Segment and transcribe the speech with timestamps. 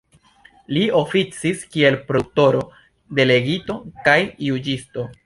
[0.77, 2.63] Li oficis kiel prokuroro,
[3.21, 3.77] delegito
[4.09, 4.17] kaj
[4.49, 5.07] juĝisto.